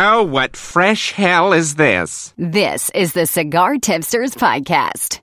[0.00, 2.32] Oh, what fresh hell is this?
[2.38, 5.18] This is the Cigar Tipsters Podcast.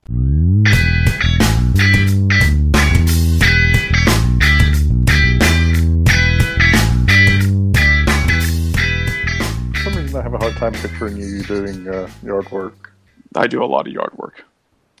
[9.74, 12.92] For some reason, I have a hard time picturing you doing uh, yard work.
[13.34, 14.44] I do a lot of yard work.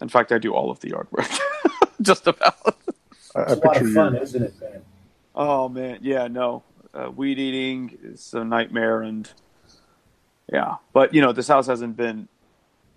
[0.00, 1.28] In fact, I do all of the yard work,
[2.02, 2.76] just about.
[3.34, 4.20] I, I It's a lot of fun, you.
[4.20, 4.82] isn't it, Ben?
[5.34, 6.62] Oh man, yeah, no,
[6.94, 9.30] uh, weed eating is a nightmare, and
[10.52, 12.28] yeah, but you know this house hasn't been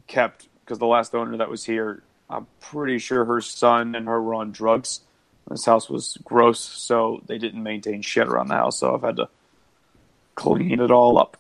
[0.08, 4.22] kept because the last owner that was here, I'm pretty sure her son and her
[4.22, 5.02] were on drugs.
[5.50, 8.80] This house was gross, so they didn't maintain shit around the house.
[8.80, 9.30] So I've had to
[10.36, 11.38] clean it all up.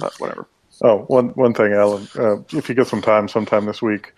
[0.00, 0.48] But whatever.
[0.82, 2.08] Oh, one one thing, Alan.
[2.18, 4.12] Uh, if you get some time, sometime this week,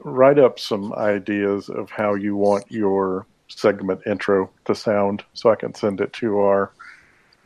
[0.00, 5.54] write up some ideas of how you want your segment intro to sound, so I
[5.54, 6.72] can send it to our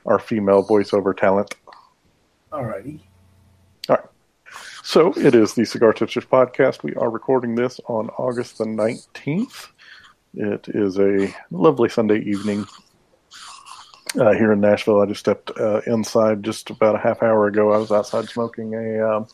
[0.06, 1.54] our female voiceover talent.
[2.52, 3.00] Alrighty.
[3.88, 4.04] All right.
[4.82, 6.82] So it is the Cigar Tipsters podcast.
[6.82, 9.68] We are recording this on August the 19th.
[10.34, 12.66] It is a lovely Sunday evening
[14.18, 15.00] uh, here in Nashville.
[15.00, 17.72] I just stepped uh, inside just about a half hour ago.
[17.72, 19.26] I was outside smoking a um,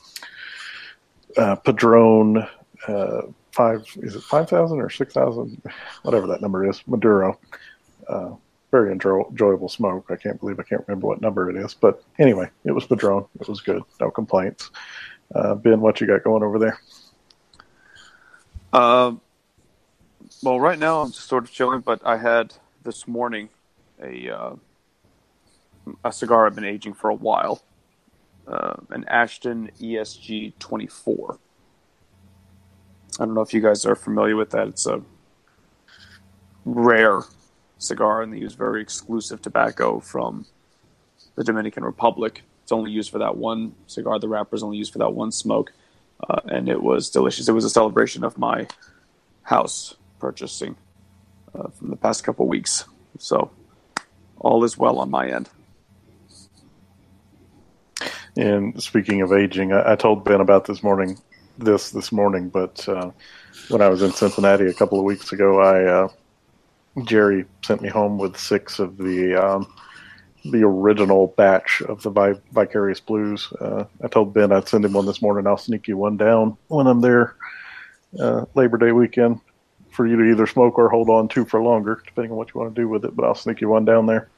[1.36, 2.46] uh, Padron
[2.86, 3.22] uh,
[3.52, 3.84] five.
[4.02, 5.62] Is it five thousand or six thousand?
[6.02, 6.82] Whatever that number is.
[6.86, 7.38] Maduro.
[8.70, 10.06] Very enjoy- enjoyable smoke.
[10.10, 13.24] I can't believe I can't remember what number it is, but anyway, it was Padron.
[13.40, 13.82] It was good.
[14.00, 14.70] No complaints.
[15.34, 16.78] Uh, ben, what you got going over there?
[18.72, 19.20] Um,
[20.42, 23.48] well, right now I'm just sort of chilling, but I had this morning
[24.02, 24.56] a uh,
[26.04, 27.62] a cigar I've been aging for a while,
[28.46, 31.38] uh, an Ashton ESG 24.
[33.18, 34.68] I don't know if you guys are familiar with that.
[34.68, 35.02] It's a
[36.64, 37.22] rare
[37.78, 40.46] cigar, and they use very exclusive tobacco from
[41.36, 42.42] the Dominican Republic.
[42.62, 44.18] It's only used for that one cigar.
[44.18, 45.72] The wrapper is only used for that one smoke,
[46.28, 47.48] uh, and it was delicious.
[47.48, 48.66] It was a celebration of my
[49.42, 50.76] house purchasing
[51.54, 52.84] uh, from the past couple weeks.
[53.18, 53.50] So
[54.38, 55.48] all is well on my end.
[58.36, 61.18] And speaking of aging, I, I told Ben about this morning,
[61.56, 63.10] this this morning, but uh,
[63.68, 66.08] when I was in Cincinnati a couple of weeks ago, I uh,
[67.04, 69.72] Jerry sent me home with six of the um,
[70.44, 73.52] the original batch of the Vi- Vicarious Blues.
[73.60, 75.46] Uh, I told Ben I'd send him one this morning.
[75.46, 77.36] I'll sneak you one down when I'm there
[78.18, 79.40] uh, Labor Day weekend
[79.90, 82.60] for you to either smoke or hold on to for longer, depending on what you
[82.60, 83.14] want to do with it.
[83.16, 84.28] But I'll sneak you one down there.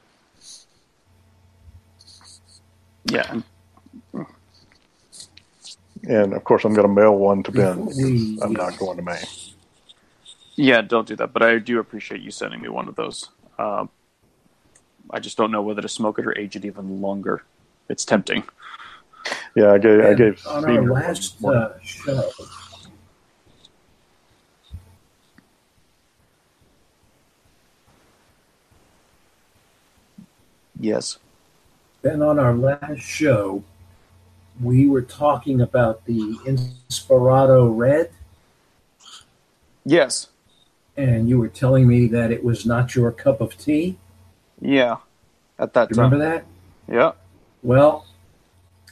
[3.05, 3.41] Yeah.
[6.07, 8.39] And of course, I'm going to mail one to Ben.
[8.41, 9.17] I'm not going to Maine.
[10.61, 11.33] Yeah, don't do that.
[11.33, 13.29] But I do appreciate you sending me one of those.
[13.57, 13.89] Um,
[15.09, 17.43] I just don't know whether to smoke it or age it even longer.
[17.89, 18.43] It's tempting.
[19.55, 22.29] Yeah, I gave I And gave on Senior our last uh, show.
[30.79, 31.17] Yes.
[32.03, 33.63] Ben, on our last show,
[34.61, 38.11] we were talking about the Inspirado Red,
[39.83, 40.30] Yes.
[40.97, 43.97] And you were telling me that it was not your cup of tea.
[44.59, 44.97] Yeah.
[45.57, 46.11] At that you time.
[46.11, 46.45] remember that?
[46.87, 47.11] Yeah.
[47.63, 48.05] Well,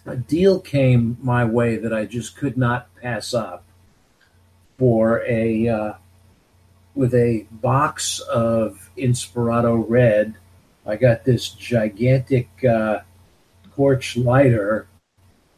[0.06, 3.64] a deal came my way that I just could not pass up
[4.78, 5.94] for a uh,
[6.96, 10.36] with a box of Inspirado Red.
[10.86, 13.00] I got this gigantic uh,
[13.76, 14.88] torch lighter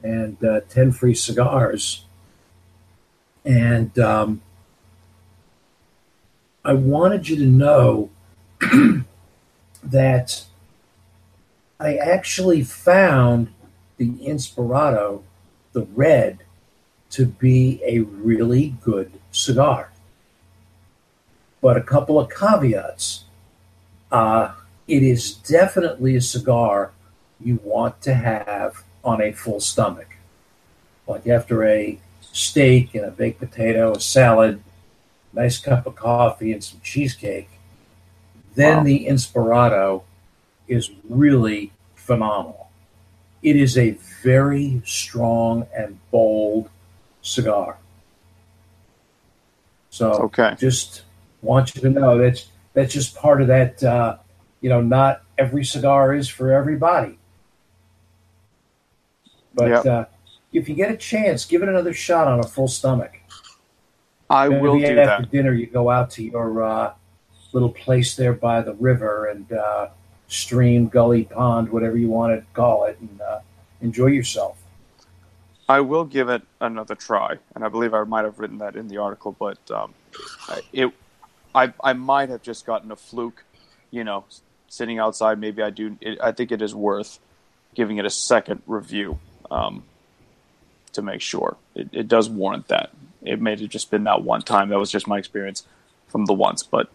[0.04, 2.06] and uh, ten free cigars,
[3.46, 4.42] and um,
[6.64, 8.10] I wanted you to know
[9.84, 10.46] that
[11.80, 13.52] I actually found
[13.98, 15.24] the Inspirado,
[15.74, 16.40] the red,
[17.12, 19.92] to be a really good cigar.
[21.62, 23.26] But a couple of caveats.
[24.12, 24.54] Uh,
[24.88, 26.92] it is definitely a cigar
[27.40, 30.18] you want to have on a full stomach.
[31.08, 34.62] Like after a steak and a baked potato, a salad,
[35.34, 37.50] nice cup of coffee, and some cheesecake.
[38.56, 38.84] Then Wow.
[38.84, 40.04] the Inspirado
[40.68, 42.70] is really phenomenal.
[43.42, 43.92] It is a
[44.24, 46.70] very strong and bold
[47.22, 47.78] cigar.
[49.90, 50.56] So Okay.
[50.60, 51.04] just
[51.42, 53.84] want you to know that's that's just part of that.
[53.84, 54.18] Uh,
[54.62, 57.18] you know, not every cigar is for everybody.
[59.54, 59.86] But Yep.
[59.86, 60.06] uh,
[60.54, 63.21] if you get a chance, give it another shot on a full stomach.
[64.32, 65.32] I will Maybe do after that.
[65.32, 66.94] dinner, you go out to your uh,
[67.52, 69.90] little place there by the river and uh,
[70.30, 73.40] stream, gully, pond, whatever you want to call it, and uh,
[73.82, 74.58] enjoy yourself.
[75.68, 78.88] I will give it another try, and I believe I might have written that in
[78.88, 79.94] the article, but um,
[80.72, 80.94] it,
[81.54, 83.44] I, I might have just gotten a fluke,
[83.90, 84.24] you know,
[84.70, 85.40] sitting outside.
[85.40, 85.98] Maybe I do.
[86.00, 87.20] It, I think it is worth
[87.76, 89.20] giving it a second review
[89.50, 89.84] um,
[90.94, 92.92] to make sure it, it does warrant that.
[93.24, 94.70] It may have just been that one time.
[94.70, 95.66] That was just my experience
[96.08, 96.90] from the once, but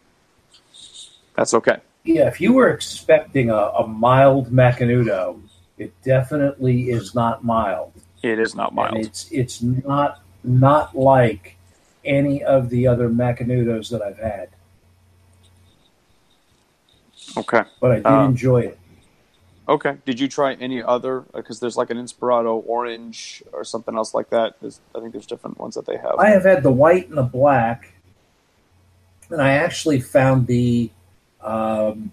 [1.34, 1.78] that's okay.
[2.04, 5.40] Yeah, if you were expecting a, a mild Macanudo,
[5.78, 7.92] it definitely is not mild.
[8.22, 8.96] It is not mild.
[8.96, 11.56] And it's it's not not like
[12.04, 14.48] any of the other Macanudos that I've had.
[17.36, 17.62] Okay.
[17.80, 18.78] But I did Uh, enjoy it.
[19.68, 19.96] Okay.
[20.04, 21.24] Did you try any other?
[21.34, 24.54] Because there's like an Inspirado orange or something else like that.
[24.60, 26.14] There's, I think there's different ones that they have.
[26.18, 27.92] I have had the white and the black,
[29.30, 30.90] and I actually found the.
[31.40, 32.12] Um,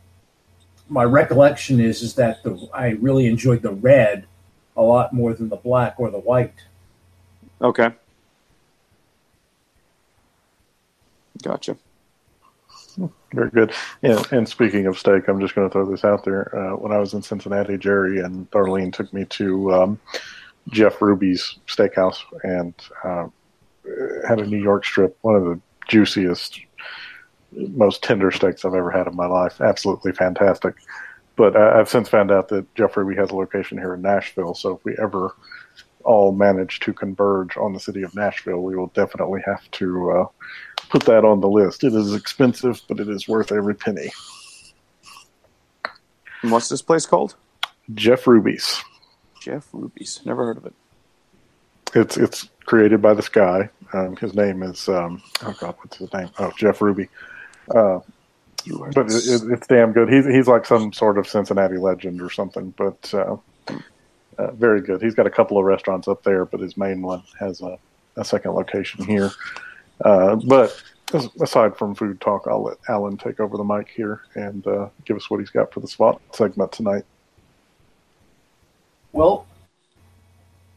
[0.90, 4.28] my recollection is is that the I really enjoyed the red
[4.76, 6.56] a lot more than the black or the white.
[7.62, 7.92] Okay.
[11.42, 11.78] Gotcha.
[13.34, 13.74] Very good.
[14.02, 16.56] And, and speaking of steak, I'm just going to throw this out there.
[16.56, 20.00] Uh, when I was in Cincinnati, Jerry and Darlene took me to um,
[20.70, 22.74] Jeff Ruby's steakhouse and
[23.04, 23.28] uh,
[24.28, 26.60] had a New York strip, one of the juiciest,
[27.52, 29.60] most tender steaks I've ever had in my life.
[29.62, 30.76] Absolutely fantastic.
[31.36, 34.54] But I, I've since found out that Jeff Ruby has a location here in Nashville.
[34.54, 35.36] So if we ever
[36.04, 40.26] all manage to converge on the city of Nashville, we will definitely have to uh,
[40.90, 41.84] put that on the list.
[41.84, 44.12] It is expensive, but it is worth every penny.
[46.42, 47.36] And what's this place called?
[47.94, 48.82] Jeff Ruby's.
[49.42, 50.22] Jeff Ruby's.
[50.26, 50.74] Never heard of it.
[51.96, 53.70] It's it's created by this guy.
[53.94, 56.30] Um, his name is um, oh god, what's his name?
[56.40, 57.08] Oh, Jeff Ruby.
[57.74, 58.00] Uh,
[58.66, 60.10] You are but it, it, it's damn good.
[60.12, 62.74] He's he's like some sort of Cincinnati legend or something.
[62.78, 63.38] But uh,
[64.38, 65.02] uh, very good.
[65.02, 67.78] He's got a couple of restaurants up there, but his main one has a,
[68.18, 69.32] a second location here.
[70.04, 70.82] Uh, but
[71.42, 75.18] aside from food talk, I'll let Alan take over the mic here and uh, give
[75.18, 77.06] us what he's got for the spot segment tonight.
[79.12, 79.46] Well,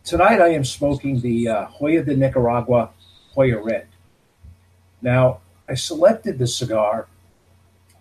[0.04, 2.90] tonight I am smoking the uh, Joya de Nicaragua
[3.34, 3.86] Joya Red.
[5.00, 7.06] Now, I selected the cigar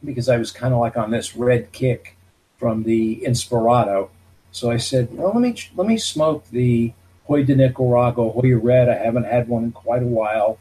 [0.04, 2.18] because I was kind of like on this red kick
[2.58, 4.10] from the Inspirado.
[4.56, 6.94] So I said, well, let me let me smoke the
[7.28, 8.88] Joya de Nicaragua Joya Red.
[8.88, 10.60] I haven't had one in quite a while,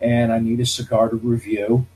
[0.00, 1.86] and I need a cigar to review.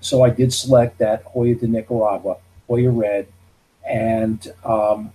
[0.00, 2.36] So I did select that Joya de Nicaragua
[2.68, 3.28] Joya Red,
[3.88, 5.12] and um,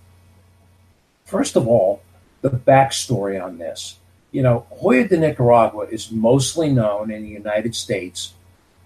[1.26, 2.02] First of all,
[2.40, 3.98] the backstory on this.
[4.32, 8.34] You know, Joya de Nicaragua is mostly known in the United States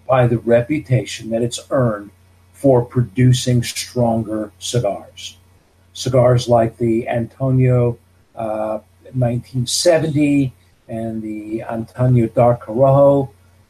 [0.07, 2.11] by the reputation that it's earned
[2.53, 5.37] for producing stronger cigars.
[5.93, 7.97] Cigars like the Antaño
[8.35, 8.79] uh,
[9.13, 10.53] 1970
[10.87, 13.29] and the Antaño Dark Corojo,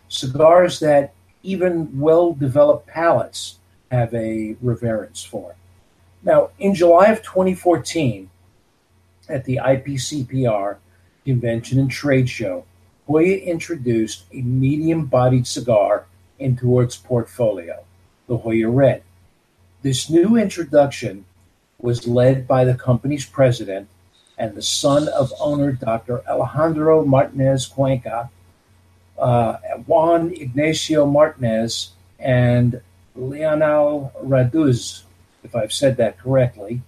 [0.09, 1.13] cigars that
[1.43, 3.57] even well developed palates
[3.91, 5.55] have a reverence for.
[6.23, 8.29] Now, in July of 2014,
[9.29, 10.77] at the IPCPR
[11.25, 12.65] convention and trade show,
[13.07, 16.05] Joya introduced a medium bodied cigar
[16.39, 17.83] into its portfolio,
[18.27, 19.03] the Joya Red.
[19.81, 21.25] This new introduction
[21.81, 23.87] was led by the company's president
[24.37, 26.27] and the son of owner Dr.
[26.27, 28.29] Alejandro Martinez Cuenca,
[29.19, 32.81] uh, Juan Ignacio Martinez, and
[33.15, 35.03] Leonel Raduz,
[35.43, 36.81] if I've said that correctly,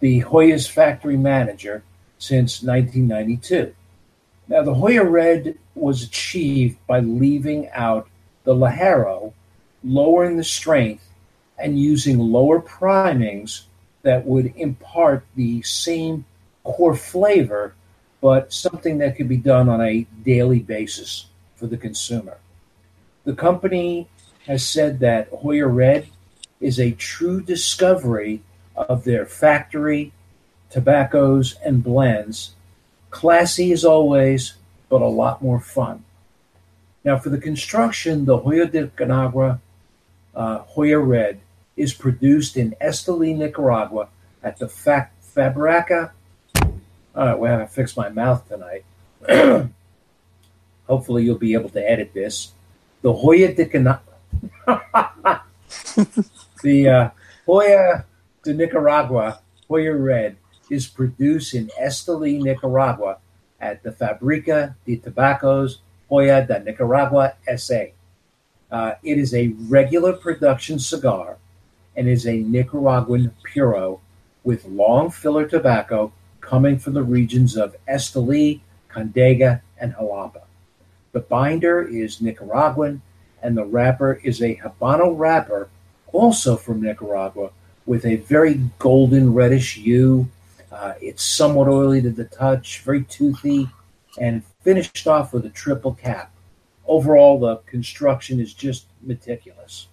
[0.00, 1.82] the Joya's factory manager
[2.18, 3.74] since 1992.
[4.48, 8.08] Now, the Joya Red was achieved by leaving out
[8.44, 9.32] the Ligero,
[9.82, 11.08] lowering the strength,
[11.58, 13.66] and using lower primings
[14.02, 16.24] that would impart the same
[16.64, 17.74] core flavor,
[18.20, 22.38] but something that could be done on a daily basis for the consumer.
[23.24, 24.08] The company
[24.46, 26.08] has said that Joya Red
[26.60, 28.42] is a true discovery
[28.74, 30.12] of their factory,
[30.70, 32.54] tobaccos, and blends.
[33.10, 34.54] Classy as always,
[34.88, 36.04] but a lot more fun.
[37.04, 39.60] Now, for the construction, the Joya de Nicaragua
[40.34, 41.40] uh, Joya Red
[41.76, 44.08] is produced in Esteli, Nicaragua
[44.42, 46.12] at the Fa- Fabrica.
[47.14, 48.84] All right, well, I fixed my mouth tonight.
[50.86, 52.52] Hopefully, you'll be able to edit this.
[53.02, 54.00] The Joya de Cana-
[56.62, 57.10] the uh,
[57.46, 58.04] Joya
[58.42, 60.36] de Nicaragua Joya Red
[60.70, 63.18] is produced in Esteli, Nicaragua
[63.60, 67.86] at the Fabrica de Tabacos Joya de Nicaragua SA.
[68.70, 71.36] Uh, it is a regular production cigar
[71.96, 74.00] and is a Nicaraguan puro
[74.44, 80.42] with long filler tobacco coming from the regions of Esteli, Condega, and Jalapa.
[81.12, 83.02] The binder is Nicaraguan,
[83.42, 85.68] and the wrapper is a Habano wrapper,
[86.12, 87.50] also from Nicaragua,
[87.86, 90.28] with a very golden reddish hue.
[90.70, 93.68] Uh, it's somewhat oily to the touch, very toothy,
[94.18, 96.32] and finished off with a triple cap.
[96.86, 99.88] Overall, the construction is just meticulous.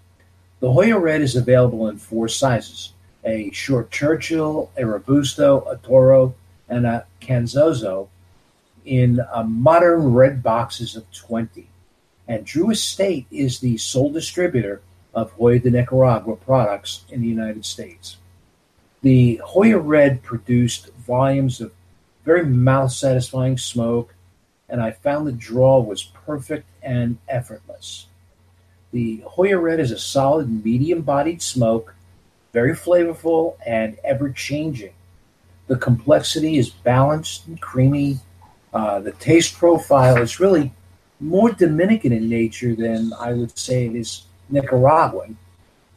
[0.60, 2.94] The Joya Red is available in four sizes
[3.26, 6.36] a short Churchill, a Robusto, a Toro,
[6.70, 8.08] and a Cañonazo
[8.86, 11.68] in uh, modern red boxes of 20.
[12.28, 14.82] And Drew Estate is the sole distributor
[15.14, 18.18] of Joya de Nicaragua products in the United States.
[19.02, 21.74] The Joya Red produced volumes of
[22.26, 24.14] very mouth satisfying smoke,
[24.68, 28.08] and I found the draw was perfect and effortless.
[28.92, 31.94] The Joya Red is a solid medium bodied smoke,
[32.54, 34.94] very flavorful and ever changing.
[35.68, 38.20] The complexity is balanced and creamy.
[38.74, 40.72] Uh, the taste profile is really
[41.20, 45.38] more Dominican in nature than I would say it is Nicaraguan.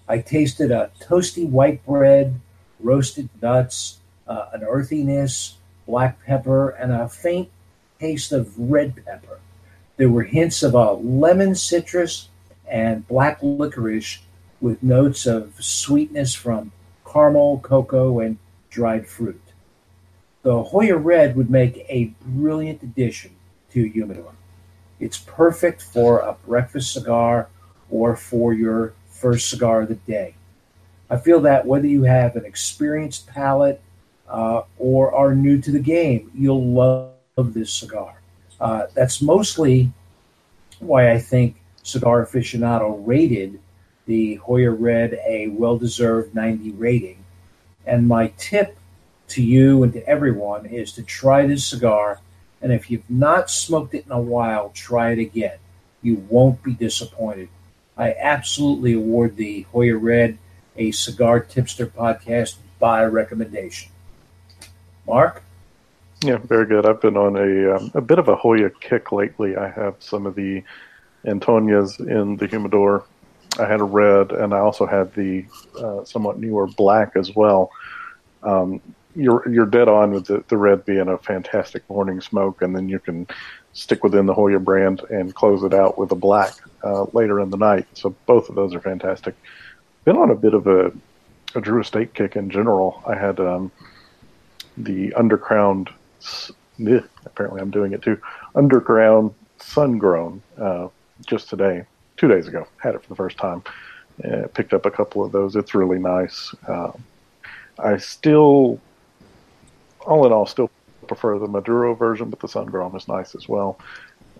[0.06, 2.38] I tasted a toasty white bread,
[2.80, 5.56] roasted nuts, uh, an earthiness,
[5.86, 7.48] black pepper, and a faint
[7.98, 9.38] taste of red pepper.
[9.96, 12.28] There were hints of a lemon citrus
[12.72, 14.20] and black licorice
[14.62, 16.72] with notes of sweetness from
[17.06, 18.38] caramel, cocoa, and
[18.70, 19.40] dried fruit.
[20.42, 23.32] The Joya Red would make a brilliant addition
[23.72, 24.32] to Humidor.
[24.98, 27.48] It's perfect for a breakfast cigar
[27.90, 30.34] or for your first cigar of the day.
[31.10, 33.82] I feel that whether you have an experienced palate
[34.28, 38.22] uh, or are new to the game, you'll love this cigar.
[38.58, 39.92] Uh, that's mostly
[40.78, 43.60] why I think Cigar Aficionado rated
[44.06, 47.24] the Joya Red a well deserved 90 rating.
[47.86, 48.76] And my tip
[49.28, 52.20] to you and to everyone is to try this cigar.
[52.60, 55.58] And if you've not smoked it in a while, try it again.
[56.02, 57.48] You won't be disappointed.
[57.96, 60.38] I absolutely award the Joya Red
[60.76, 63.92] a Cigar Tipster podcast by recommendation.
[65.06, 65.42] Mark?
[66.24, 66.86] Yeah, very good.
[66.86, 69.56] I've been on a um, a bit of a Joya kick lately.
[69.56, 70.62] I have some of the
[71.24, 73.04] Antaños in the humidor.
[73.58, 75.44] I had a red, and I also had the
[75.78, 77.70] uh, somewhat newer black as well.
[78.42, 78.80] Um,
[79.14, 82.88] you're you're dead on with the, the red being a fantastic morning smoke, and then
[82.88, 83.26] you can
[83.74, 87.50] stick within the Joya brand and close it out with a black uh, later in
[87.50, 87.86] the night.
[87.94, 89.34] So both of those are fantastic.
[90.04, 90.92] Been on a bit of a,
[91.54, 93.02] a Drew Estate kick in general.
[93.06, 93.70] I had um,
[94.76, 95.90] the underground.
[97.26, 98.18] Apparently, I'm doing it too.
[98.54, 100.88] Underground sun grown uh,
[101.26, 101.84] just today,
[102.16, 102.66] two days ago.
[102.78, 103.62] Had it for the first time.
[104.22, 105.56] Uh, picked up a couple of those.
[105.56, 106.54] It's really nice.
[106.68, 107.02] Um,
[107.78, 108.78] I still,
[110.06, 110.70] all in all, still
[111.06, 113.78] prefer the Maduro version, but the sun grown is nice as well.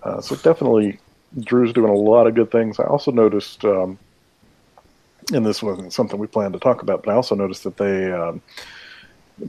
[0.02, 0.98] Uh, so definitely,
[1.40, 2.78] Drew's doing a lot of good things.
[2.78, 3.98] I also noticed, um,
[5.32, 8.12] and this wasn't something we planned to talk about, but I also noticed that they
[8.12, 8.42] um,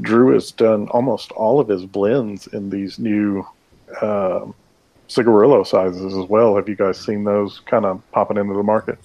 [0.01, 3.45] Drew has done almost all of his blends in these new
[4.01, 4.45] uh,
[5.13, 6.55] cigarillo sizes as well.
[6.55, 8.97] Have you guys seen those kind of popping into the market?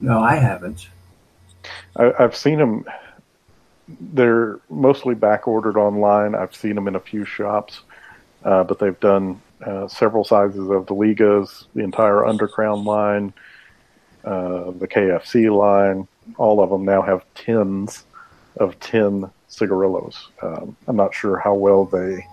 [0.00, 0.88] No, I haven't.
[1.96, 2.84] I, have seen them.
[3.88, 6.34] They're mostly back ordered online.
[6.34, 7.80] I've seen them in a few shops,
[8.44, 13.32] uh, but they've done uh, several sizes of the Ligas, the entire Undercrown line,
[14.24, 16.06] uh, the KFC line.
[16.36, 18.04] All of them now have tins
[18.58, 20.28] of 10 cigarillos.
[20.42, 22.26] Um, I'm not sure how well they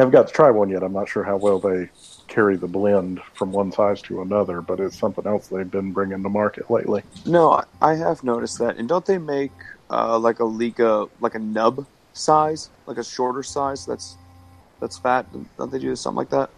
[0.00, 0.82] haven't got to try one yet.
[0.82, 1.88] I'm not sure how well they
[2.28, 6.22] carry the blend from one size to another, but it's something else they've been bringing
[6.22, 7.02] to market lately.
[7.26, 8.76] No, I have noticed that.
[8.76, 9.52] And don't they make
[9.90, 14.16] uh, like a Liga, like a nub size, like a shorter size that's
[14.80, 15.26] that's fat?
[15.58, 16.50] Don't they do something like that?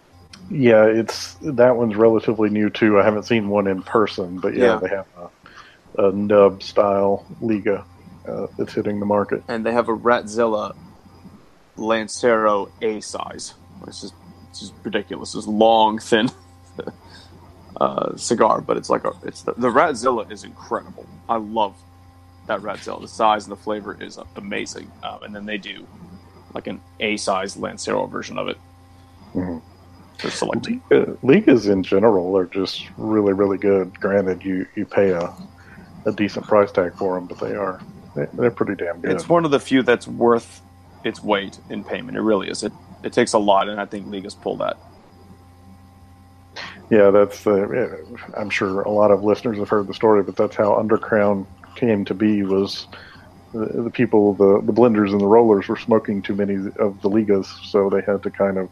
[0.50, 3.00] Yeah, it's that one's relatively new too.
[3.00, 4.76] I haven't seen one in person, but yeah, yeah.
[4.76, 5.06] they have
[5.96, 7.84] a, a, nub style Liga
[8.28, 10.76] uh, that's hitting the market, and they have a Ratzilla
[11.76, 14.12] Lancero A size, which is
[14.58, 15.32] just ridiculous.
[15.32, 16.28] This long, thin
[17.80, 21.06] uh, cigar, but it's like a it's the, the Ratzilla is incredible.
[21.28, 21.76] I love
[22.46, 23.00] that Ratzilla.
[23.00, 24.90] The size and the flavor is amazing.
[25.02, 25.86] Um, and then they do
[26.54, 28.58] like an A size Lancero version of it.
[29.34, 29.58] Mm-hmm.
[30.18, 30.80] For selecting.
[30.90, 33.98] Ligas in general are just really, really good.
[33.98, 35.34] Granted, you, you pay a,
[36.04, 37.80] a decent price tag for them, but they are
[38.14, 39.10] they're pretty damn good.
[39.10, 40.60] It's one of the few that's worth
[41.04, 42.16] its weight in payment.
[42.16, 42.62] It really is.
[42.62, 44.76] It it takes a lot, and I think Ligas pull that.
[46.90, 48.18] Yeah, that's uh, the.
[48.36, 52.04] I'm sure a lot of listeners have heard the story, but that's how Undercrown came
[52.04, 52.42] to be.
[52.42, 52.86] Was
[53.52, 57.08] the, the people, the the blenders and the rollers were smoking too many of the
[57.08, 58.68] ligas, so they had to kind of,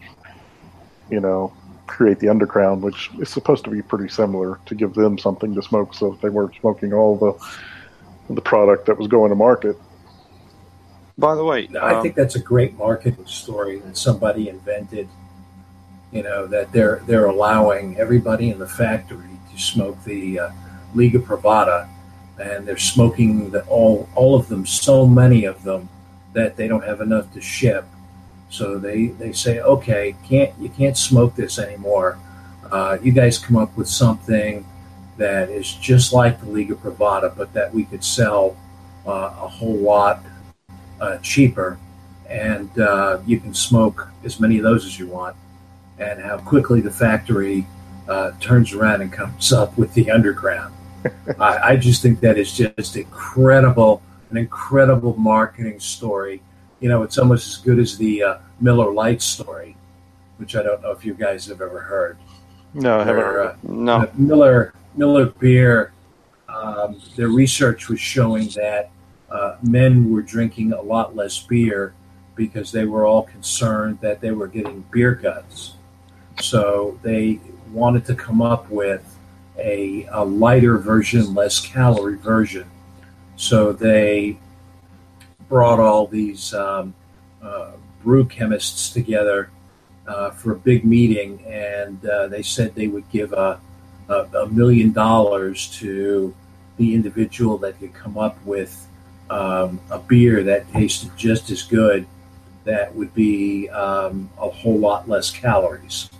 [1.10, 1.52] you know,
[1.86, 5.62] create the Undercrown, which is supposed to be pretty similar to give them something to
[5.62, 9.76] smoke, so they weren't smoking all the the product that was going to market.
[11.20, 15.06] By the way, I um, think that's a great marketing story that somebody invented.
[16.12, 20.50] You know that they're they're allowing everybody in the factory to smoke the uh,
[20.94, 21.88] Liga Privada,
[22.40, 25.90] and they're smoking the, all all of them, so many of them
[26.32, 27.84] that they don't have enough to ship.
[28.48, 32.18] So they they say, okay, can't you can't smoke this anymore.
[32.72, 34.64] Uh, you guys come up with something
[35.18, 38.56] that is just like the Liga Privada, but that we could sell
[39.06, 40.24] uh, a whole lot
[41.00, 41.78] uh, cheaper,
[42.28, 45.36] and uh, you can smoke as many of those as you want.
[45.98, 47.66] And how quickly the factory
[48.08, 50.74] uh, turns around and comes up with the underground.
[51.38, 56.42] I, I just think that is just incredible, an incredible marketing story.
[56.80, 59.76] You know, it's almost as good as the uh, Miller Lite story,
[60.38, 62.18] which I don't know if you guys have ever heard.
[62.74, 63.16] No, I haven't.
[63.16, 65.92] Where, no, uh, Miller Miller beer.
[66.48, 68.90] Um, their research was showing that
[69.30, 71.94] uh, men were drinking a lot less beer
[72.34, 75.74] because they were all concerned that they were getting beer guts.
[76.40, 79.16] So they wanted to come up with
[79.58, 82.68] a, a lighter version, less calorie version.
[83.36, 84.38] So they
[85.48, 86.94] brought all these um,
[87.42, 87.72] uh,
[88.02, 89.50] brew chemists together
[90.06, 93.60] uh, for a big meeting, and uh, they said they would give a,
[94.08, 96.34] a, a million dollars to
[96.78, 98.88] the individual that could come up with
[99.30, 102.06] um, a beer that tasted just as good,
[102.64, 106.10] that would be um, a whole lot less calories.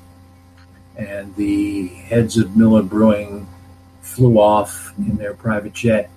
[0.97, 3.47] And the heads of Miller Brewing
[4.00, 6.11] flew off in their private jet,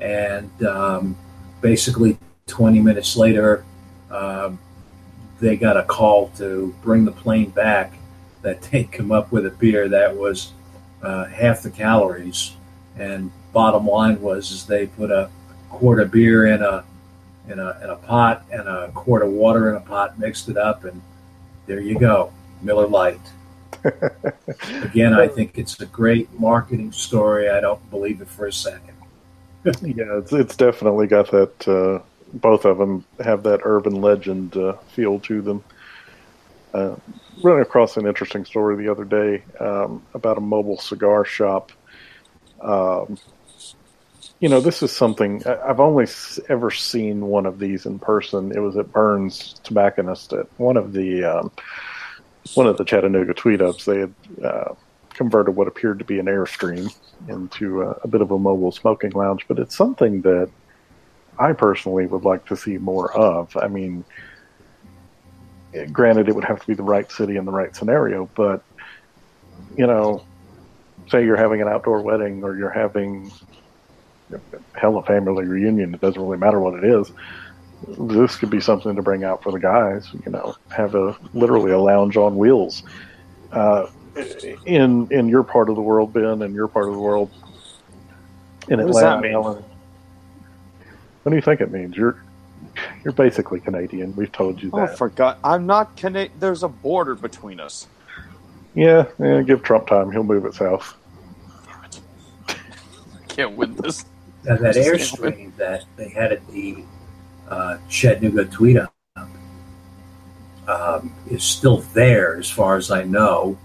[0.00, 1.16] and um,
[1.60, 3.64] basically 20 minutes later,
[4.10, 4.58] um,
[5.40, 7.94] they got a call to bring the plane back
[8.42, 10.52] that they'd come up with a beer that was
[11.02, 12.56] uh, half the calories.
[12.96, 15.30] And bottom line was is they put a
[15.72, 16.84] quart of beer in a
[17.48, 20.56] in a in a pot and a quart of water in a pot, mixed it
[20.56, 21.00] up, and
[21.66, 22.32] there you go,
[22.62, 23.20] Miller Lite.
[24.82, 27.50] Again, I think it's a great marketing story.
[27.50, 28.94] I don't believe it for a second.
[29.80, 31.68] Yeah, it's it's definitely got that.
[31.68, 32.02] Uh,
[32.34, 35.62] both of them have that urban legend uh, feel to them.
[36.74, 36.96] Uh,
[37.44, 41.70] running across an interesting story the other day um, about a mobile cigar shop.
[42.60, 43.18] Um,
[44.42, 46.08] you know, this is something I've only
[46.48, 48.50] ever seen one of these in person.
[48.50, 51.52] It was at Burns Tobacconist at one of the um,
[52.54, 53.84] one of the Chattanooga tweet ups.
[53.84, 54.74] They had uh,
[55.10, 56.92] converted what appeared to be an airstream
[57.28, 60.50] into a, a bit of a mobile smoking lounge, but it's something that
[61.38, 63.56] I personally would like to see more of.
[63.56, 64.04] I mean,
[65.72, 68.64] eh, granted, it would have to be the right city and the right scenario, but
[69.76, 70.24] you know,
[71.08, 73.30] say you're having an outdoor wedding or you're having
[74.74, 75.94] hell a family reunion.
[75.94, 77.12] It doesn't really matter what it is.
[77.98, 80.08] This could be something to bring out for the guys.
[80.24, 82.82] You know, have a literally a lounge on wheels.
[83.50, 83.88] Uh,
[84.66, 87.30] in in your part of the world, Ben, and your part of the world
[88.68, 89.34] in What does that Atlanta?
[89.34, 89.64] Ellen,
[91.22, 91.96] what do you think it means?
[91.96, 92.22] You're
[93.04, 94.14] you're basically Canadian.
[94.16, 94.98] We've told you oh, that.
[94.98, 96.38] for God, I'm not Canadian.
[96.38, 97.86] There's a border between us.
[98.74, 100.10] yeah, yeah, give Trump time.
[100.10, 100.96] He'll move it south.
[102.48, 102.54] i
[103.28, 104.04] Can't win this.
[104.44, 106.82] That airstream that they had at the
[107.48, 108.92] uh, Chattanooga Tweet Up
[110.66, 113.56] um, is still there, as far as I know,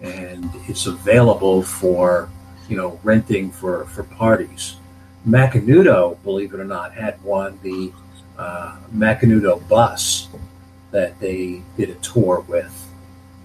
[0.00, 2.28] and it's available for
[2.68, 4.76] you know renting for for parties.
[5.28, 7.92] Macanudo, believe it or not, had one the
[8.38, 10.28] uh, Macanudo bus
[10.90, 12.88] that they did a tour with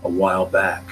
[0.03, 0.83] a while back,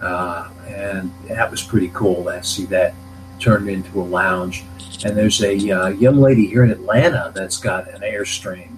[0.00, 2.94] uh, and that was pretty cool to see that
[3.38, 4.64] turned into a lounge.
[5.04, 8.76] And there's a uh, young lady here in Atlanta that's got an Airstream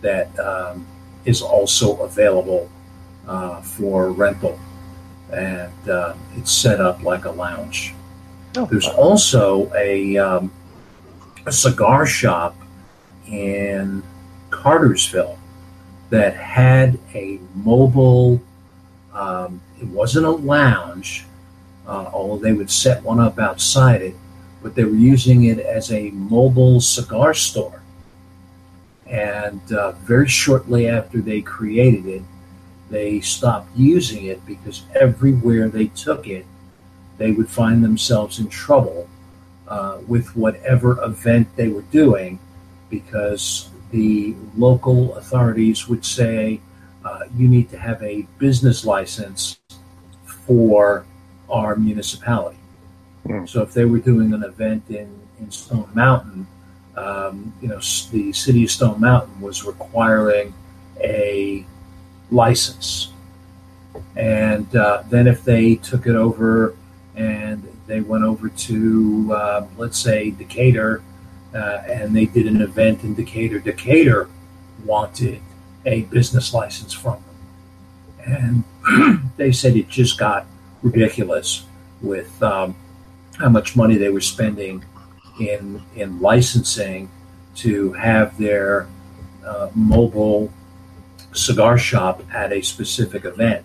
[0.00, 0.86] that um,
[1.24, 2.70] is also available
[3.26, 4.58] uh, for rental,
[5.32, 7.94] and uh, it's set up like a lounge.
[8.70, 10.50] There's also a, um,
[11.46, 12.56] a cigar shop
[13.28, 14.02] in
[14.50, 15.38] Cartersville
[16.10, 18.40] that had a mobile.
[19.12, 21.26] Um, it wasn't a lounge,
[21.88, 24.14] uh, they would set one up outside it,
[24.62, 27.82] but they were using it as a mobile cigar store.
[29.06, 32.22] And uh, very shortly after they created it,
[32.90, 36.44] they stopped using it because everywhere they took it,
[37.16, 39.08] they would find themselves in trouble
[39.66, 42.38] uh, with whatever event they were doing
[42.90, 46.60] because the local authorities would say
[47.04, 49.58] uh, you need to have a business license
[50.24, 51.06] for
[51.50, 52.58] our municipality.
[53.26, 53.48] Mm.
[53.48, 55.08] So if they were doing an event in,
[55.40, 56.46] in Stone Mountain,
[56.96, 57.78] um, you know,
[58.10, 60.52] the city of Stone Mountain was requiring
[61.00, 61.64] a
[62.30, 63.12] license.
[64.16, 66.76] And uh, then if they took it over
[67.16, 71.02] and they went over to, uh, let's say, Decatur,
[71.54, 74.28] uh, and they did an event in Decatur, Decatur
[74.84, 75.40] wanted
[75.86, 77.22] a business license from
[78.26, 78.64] them.
[78.86, 80.46] And they said it just got
[80.82, 81.64] ridiculous
[82.00, 82.76] with um,
[83.38, 84.84] how much money they were spending
[85.40, 87.10] in in licensing
[87.56, 88.88] to have their
[89.44, 90.52] uh, mobile
[91.32, 93.64] cigar shop at a specific event.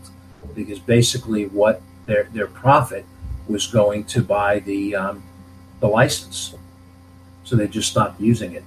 [0.56, 3.06] Because basically what their their profit
[3.48, 5.24] was going to buy the um,
[5.80, 6.56] the license.
[7.44, 8.64] So they just stopped using it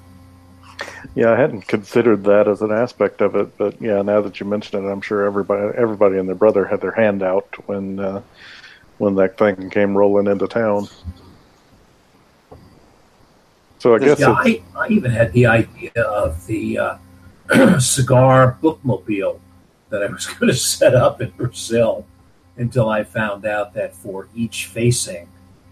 [1.14, 4.46] Yeah, I hadn't considered that as an aspect of it, but yeah, now that you
[4.46, 8.22] mention it, I'm sure everybody, everybody and their brother had their hand out when uh,
[8.98, 10.88] when that thing came rolling into town.
[13.78, 16.98] So I guess yeah I, I even had the idea of the uh,
[17.78, 19.40] cigar bookmobile
[19.90, 22.06] that I was going to set up in Brazil
[22.56, 25.28] until I found out that for each facing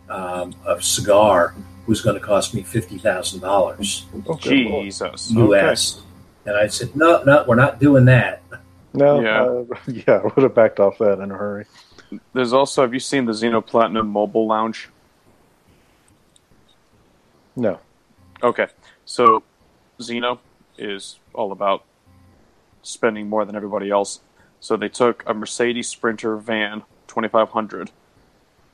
[0.09, 1.55] um, of cigar
[1.87, 4.07] was going to cost me fifty thousand dollars
[4.39, 5.31] Jesus.
[5.31, 6.01] U.S.
[6.47, 8.43] And I said, no, no, we're not doing that.
[8.93, 9.43] no, Yeah.
[9.45, 11.65] uh, yeah, I would have backed off that in a hurry.
[12.35, 14.91] There's also, have you seen the Zino Platinum Mobile Lounge?
[17.57, 17.79] No,
[18.43, 18.67] Okay.
[19.07, 19.43] So
[20.01, 20.39] Zino
[20.77, 21.85] is all about
[22.83, 24.21] spending more than everybody else.
[24.61, 27.91] So they took a Mercedes Sprinter van, 2500,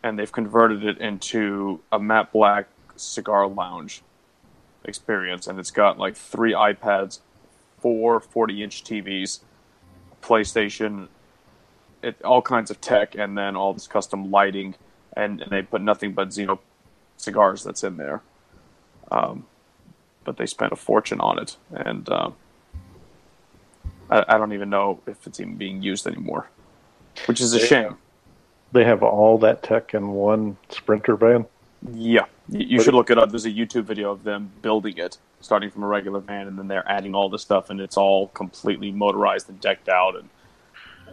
[0.02, 4.02] and they've converted it into a matte black cigar lounge
[4.84, 5.46] experience.
[5.46, 7.20] And it's got like three iPads,
[7.78, 9.40] four 40 inch TVs,
[10.22, 11.08] PlayStation,
[12.02, 14.74] it, all kinds of tech, and then all this custom lighting.
[15.16, 16.58] And, and they put nothing but Zino
[17.16, 18.22] cigars that's in there.
[19.10, 19.46] Um,
[20.24, 22.30] but they spent a fortune on it, and uh,
[24.10, 26.48] I, I don't even know if it's even being used anymore,
[27.26, 27.96] which is a shame.
[28.72, 31.46] They have all that tech in one Sprinter van.
[31.92, 33.30] Yeah, you, But should look it up.
[33.30, 36.68] There's a YouTube video of them building it, starting from a regular van, and then
[36.68, 40.28] they're adding all this stuff, and it's all completely motorized and decked out, and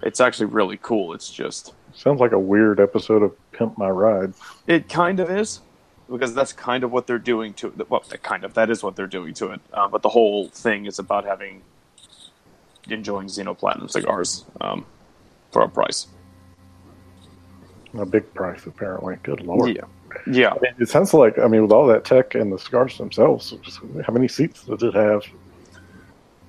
[0.04, 1.14] it's actually really cool.
[1.14, 4.34] It's just Sounds like a weird episode of Pimp My Ride.
[4.68, 5.62] It kind of is,
[6.08, 7.90] because that's kind of what they're doing to it.
[7.90, 9.62] Well, that kind of that is what they're doing to it.
[9.74, 11.64] Uh, but the whole thing is about having
[12.88, 14.86] enjoying Zino Platinum cigars um,
[15.52, 16.08] for a price.
[18.00, 19.18] A big price, apparently.
[19.24, 19.76] Good lord.
[19.76, 19.82] Yeah,
[20.32, 20.50] yeah.
[20.52, 23.54] I mean, it sounds like I mean, with all that tech and the cigars themselves,
[24.06, 25.24] how many seats does it have?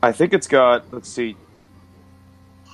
[0.02, 0.84] I think it's got.
[0.92, 1.36] Let's see.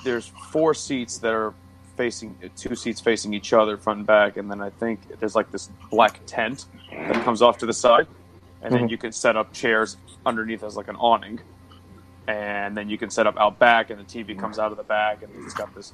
[0.05, 1.55] There's four seats that are
[1.97, 5.51] facing two seats facing each other, front and back, and then I think there's like
[5.51, 8.07] this black tent that comes off to the side,
[8.63, 8.91] and then Mhm.
[8.91, 11.41] you can set up chairs underneath as like an awning,
[12.27, 14.85] and then you can set up out back, and the TV comes out of the
[14.85, 15.93] back, and it's got this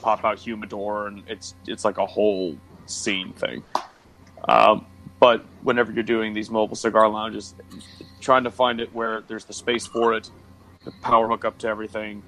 [0.00, 3.62] pop out humidor, and it's it's like a whole scene thing.
[4.46, 4.86] Um,
[5.18, 7.54] but whenever you're doing these mobile cigar lounges,
[8.20, 10.30] trying to find it where there's the space for it,
[10.84, 12.22] the power hookup to everything,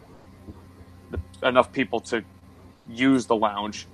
[1.11, 2.23] the, enough people to
[2.89, 3.87] use the lounge.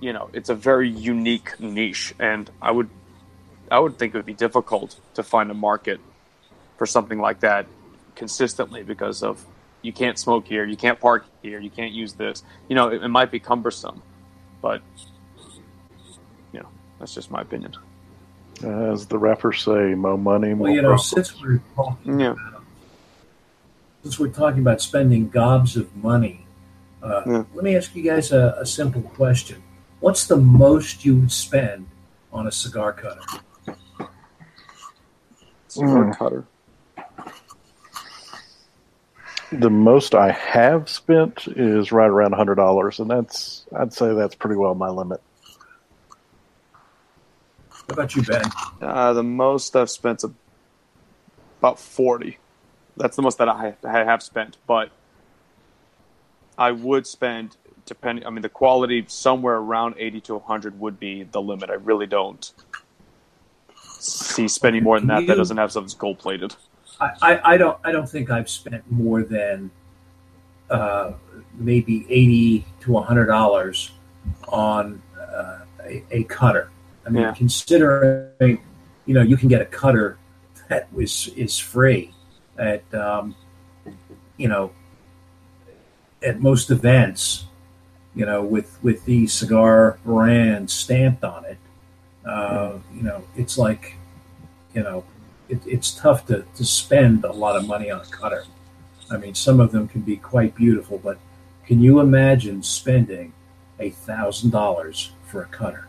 [0.00, 2.90] You know, it's a very unique niche, and I would,
[3.70, 6.00] I would think it would be difficult to find a market
[6.76, 7.66] for something like that
[8.16, 9.44] consistently because of
[9.82, 12.42] you can't smoke here, you can't park here, you can't use this.
[12.68, 14.02] You know, it, it might be cumbersome,
[14.60, 14.82] but
[16.52, 17.72] you know, that's just my opinion.
[18.64, 22.34] As the rappers say, "Mo money, mo Well, you know, problems." since we're talking Yeah.
[24.02, 26.46] since we're talking about spending gobs of money,
[27.02, 27.44] uh, Yeah.
[27.54, 29.62] let me ask you guys a, a simple question.
[30.00, 31.86] What's the most you would spend
[32.32, 33.20] on a cigar cutter?
[35.68, 36.16] Cigar Mm.
[36.16, 36.44] cutter.
[39.52, 44.34] The most I have spent is right around hundred dollars, and that's I'd say that's
[44.34, 45.20] pretty well my limit.
[47.70, 48.44] How about you, Ben?
[48.80, 50.30] Uh, the most I've spent is
[51.60, 52.38] about forty.
[52.96, 54.90] That's the most that I, I have spent, but
[56.58, 58.26] I would spend depending.
[58.26, 61.70] I mean, the quality somewhere around eighty to hundred would be the limit.
[61.70, 62.52] I really don't
[63.76, 65.26] see spending more than that.
[65.28, 66.56] That doesn't have something gold plated.
[67.00, 69.70] I, I, I don't I don't think I've spent more than
[70.70, 71.12] uh,
[71.54, 73.92] maybe eighty to hundred dollars
[74.48, 76.70] on uh, a, a cutter.
[77.06, 77.32] I mean, Yeah.
[77.32, 78.60] considering
[79.04, 80.18] you know you can get a cutter
[80.68, 82.12] that was is free
[82.58, 83.36] at um,
[84.36, 84.72] you know
[86.22, 87.44] at most events,
[88.14, 91.58] you know, with with the cigar brand stamped on it.
[92.24, 93.94] Uh, you know, it's like
[94.74, 95.04] you know,
[95.48, 98.44] it, it's tough to, to spend a lot of money on a cutter.
[99.10, 101.18] I mean, some of them can be quite beautiful, but
[101.64, 103.32] can you imagine spending
[103.78, 105.86] a thousand dollars for a cutter?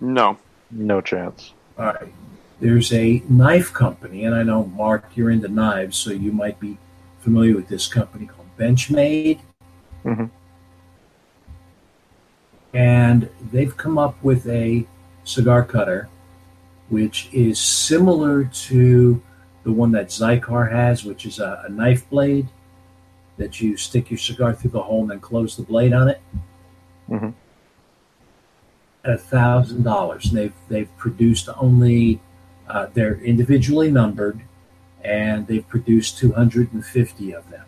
[0.00, 0.38] No.
[0.70, 1.52] No chance.
[1.78, 2.12] All right.
[2.60, 6.78] There's a knife company, and I know Mark, you're into knives, so you might be
[7.20, 9.40] familiar with this company called Benchmade.
[10.04, 10.26] Mm-hmm.
[12.74, 14.86] And they've come up with a
[15.24, 16.08] cigar cutter
[16.88, 19.22] which is similar to
[19.64, 22.48] the one that Xikar has, which is a, a knife blade
[23.38, 26.20] that you stick your cigar through the hole and then close the blade on it.
[27.08, 27.32] Mhm.
[29.04, 32.20] At a thousand dollars, they've they've produced only
[32.68, 34.40] uh, they're individually numbered,
[35.02, 37.64] and they've produced two hundred and fifty of them.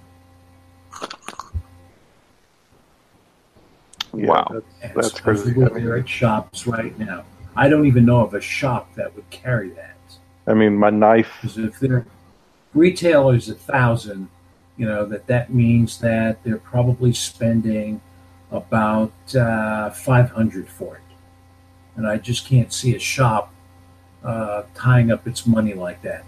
[4.16, 4.46] Yeah, Wow.
[4.50, 5.52] that's- And That's crazy.
[5.52, 7.24] They're at shops right now.
[7.56, 9.96] I don't even know of a shop that would carry that.
[10.46, 11.30] I mean, my knife.
[11.40, 12.06] Because if their
[12.74, 14.28] retailers a thousand,
[14.76, 18.00] you know that that means that they're probably spending
[18.50, 21.02] about uh, five hundred for it,
[21.96, 23.52] and I just can't see a shop
[24.24, 26.24] uh, tying up its money like that.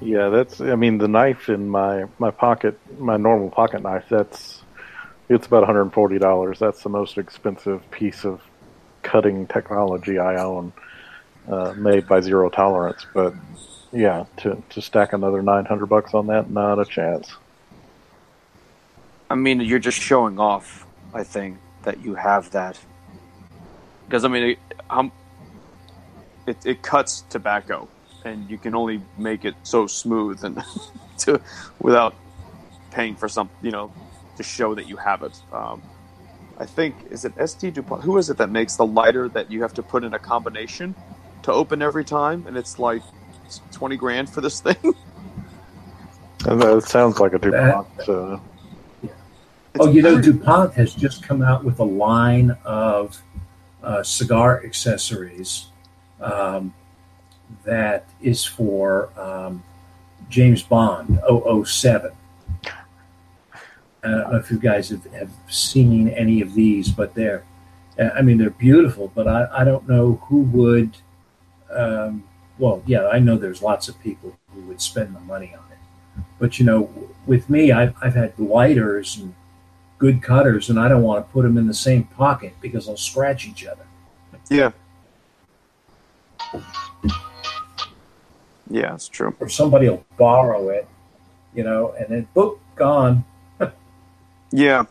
[0.00, 0.60] Yeah, that's.
[0.60, 4.06] I mean, the knife in my my pocket, my normal pocket knife.
[4.08, 4.62] That's.
[5.30, 6.58] It's about one hundred and forty dollars.
[6.58, 8.40] That's the most expensive piece of
[9.02, 10.72] cutting technology I own,
[11.48, 13.06] uh, made by Zero Tolerance.
[13.14, 13.34] But
[13.92, 17.34] yeah, to to stack another nine hundred bucks on that, not a chance.
[19.30, 20.86] I mean, you're just showing off.
[21.14, 22.78] I think that you have that
[24.08, 24.58] because I mean, it,
[24.88, 25.12] um,
[26.46, 27.88] it it cuts tobacco,
[28.24, 30.62] and you can only make it so smooth and
[31.18, 31.40] to
[31.78, 32.14] without
[32.90, 33.92] paying for some, you know,
[34.36, 35.38] to show that you have it.
[35.52, 35.82] Um,
[36.58, 38.02] I think is it ST Dupont?
[38.02, 40.94] Who is it that makes the lighter that you have to put in a combination
[41.42, 43.02] to open every time, and it's like
[43.72, 44.76] twenty grand for this thing.
[46.46, 48.08] And that sounds like a DuPont.
[48.08, 48.38] Uh,
[49.02, 49.12] It's
[49.80, 50.20] oh, you know.
[50.20, 53.20] DuPont has just come out with a line of
[53.82, 55.66] uh, cigar accessories
[56.20, 56.74] um,
[57.64, 59.62] that is for um,
[60.28, 61.20] James Bond
[61.64, 62.12] 007.
[64.02, 67.44] I don't know if you guys have, have seen any of these, but they're,
[67.98, 70.96] I mean, they're beautiful, but I, I don't know who would,
[71.70, 72.24] um,
[72.58, 76.22] well, yeah, I know there's lots of people who would spend the money on it.
[76.38, 76.90] But, you know,
[77.26, 79.34] with me, I've, I've had lighters and
[79.98, 82.96] good cutters, and I don't want to put them in the same pocket because they'll
[82.96, 83.84] scratch each other.
[84.48, 84.70] Yeah.
[88.70, 89.34] Yeah, it's true.
[89.40, 90.86] Or somebody will borrow it,
[91.54, 93.24] you know, and then boop, gone.
[94.52, 94.84] Yeah,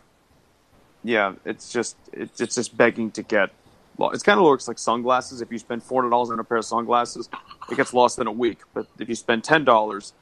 [1.04, 1.34] yeah.
[1.46, 3.52] It's just it's it's just begging to get.
[3.98, 5.41] Well, it kind of looks like sunglasses.
[5.41, 7.30] If you spend four hundred dollars on a pair of sunglasses,
[7.70, 8.60] it gets lost in a week.
[8.74, 10.13] But if you spend ten dollars,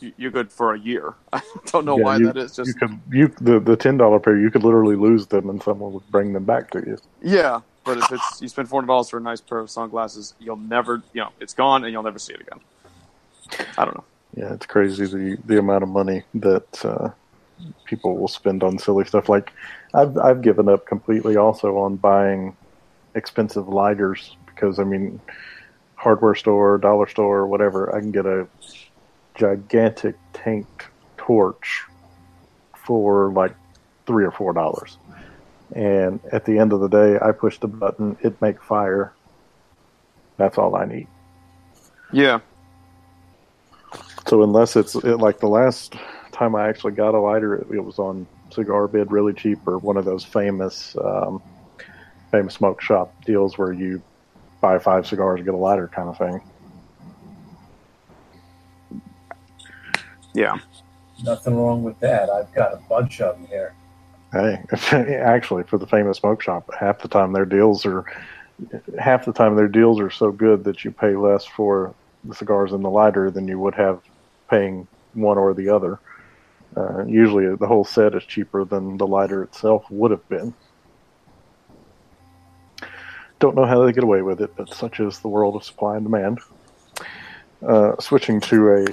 [0.00, 1.14] you're good for a year.
[1.32, 2.54] I don't know Yeah, why you- that is.
[2.54, 4.38] Just you could you the the ten dollar pair.
[4.38, 6.98] You could literally lose them, and someone would bring them back to you.
[7.22, 7.60] yeah.
[7.84, 10.56] But if it's you spend four hundred dollars for a nice pair of sunglasses, you'll
[10.56, 12.60] never you know it's gone and you'll never see it again.
[13.78, 14.04] I don't know.
[14.36, 17.10] Yeah, it's crazy the the amount of money that uh,
[17.84, 19.28] people will spend on silly stuff.
[19.28, 19.52] Like
[19.94, 22.56] I've I've given up completely also on buying
[23.14, 25.20] expensive lighters because I mean,
[25.94, 28.46] hardware store, dollar store, whatever, I can get a
[29.34, 31.84] gigantic tanked torch
[32.74, 33.54] for like
[34.06, 34.98] three or four dollars.
[35.74, 39.12] And at the end of the day, I push the button, it make fire.
[40.36, 41.06] That's all I need.
[42.12, 42.40] Yeah,
[44.26, 45.94] So unless it's it, like the last
[46.40, 49.78] time I actually got a lighter, it, it was on Cigar Bid, really cheap, or
[49.78, 51.40] one of those famous um,
[52.32, 54.02] famous smoke shop deals where you
[54.60, 56.40] buy five cigars and get a lighter kind of thing.
[60.34, 60.58] yeah,
[61.22, 62.30] Nothing wrong with that.
[62.30, 63.74] I've got a bunch of them here.
[64.32, 64.62] Hey,
[65.18, 68.04] actually, for the famous smoke shop, half the time their deals are
[68.98, 72.72] half the time their deals are so good that you pay less for the cigars
[72.72, 74.00] and the lighter than you would have
[74.48, 75.98] paying one or the other.
[76.76, 80.54] Uh, usually, the whole set is cheaper than the lighter itself would have been.
[83.40, 85.96] Don't know how they get away with it, but such is the world of supply
[85.96, 86.38] and demand.
[87.66, 88.86] Uh, switching to a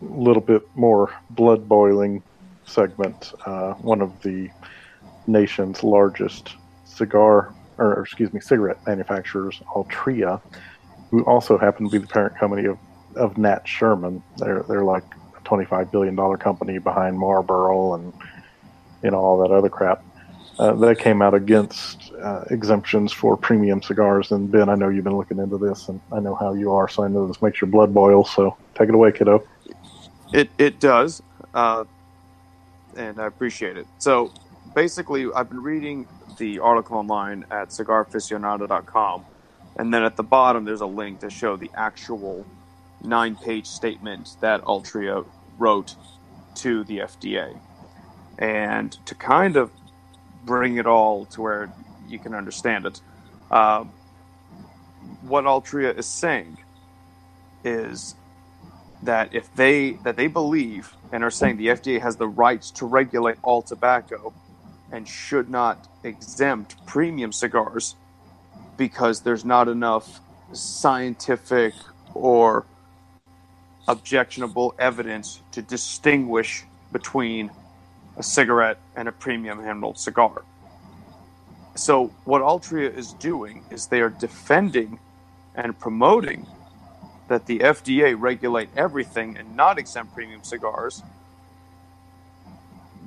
[0.00, 2.22] little bit more blood boiling
[2.64, 4.48] segment, uh, one of the
[5.26, 6.50] nation's largest
[6.84, 10.40] cigar, or excuse me, cigarette manufacturers, Altria,
[11.10, 12.78] who also happen to be the parent company of,
[13.16, 14.22] of Nat Sherman.
[14.38, 15.04] They're they're like
[15.50, 18.12] a twenty five billion dollar company behind Marlboro and
[19.02, 20.04] you know all that other crap.
[20.58, 24.30] Uh, they came out against uh, exemptions for premium cigars.
[24.30, 26.86] And Ben, I know you've been looking into this, and I know how you are,
[26.86, 28.24] so I know this makes your blood boil.
[28.24, 29.42] So take it away, kiddo.
[30.32, 31.22] It it does,
[31.54, 31.84] uh,
[32.96, 33.86] and I appreciate it.
[33.98, 34.32] So
[34.74, 39.24] basically, I've been reading the article online at cigarficionado.com,
[39.76, 42.44] and then at the bottom there's a link to show the actual
[43.02, 45.24] nine-page statement that Altria
[45.60, 45.96] wrote
[46.56, 47.60] to the FDA,
[48.38, 49.70] and to kind of
[50.44, 51.72] bring it all to where
[52.08, 53.00] you can understand it.
[53.50, 53.84] Uh,
[55.22, 56.58] what Altria is saying
[57.64, 58.16] is
[59.02, 62.86] that if they that they believe and are saying the FDA has the rights to
[62.86, 64.34] regulate all tobacco
[64.92, 67.96] and should not exempt premium cigars
[68.76, 70.20] because there's not enough
[70.52, 71.74] scientific
[72.14, 72.66] or
[73.90, 77.50] objectionable evidence to distinguish between
[78.16, 80.42] a cigarette and a premium hand rolled cigar.
[81.74, 84.98] So, what Altria is doing is they are defending
[85.54, 86.46] and promoting
[87.28, 91.02] that the FDA regulate everything and not exempt premium cigars.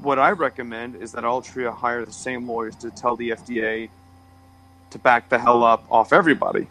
[0.02, 3.90] What I recommend is that Altria hire the same lawyers to tell the FDA
[4.92, 6.68] to back the hell up off everybody.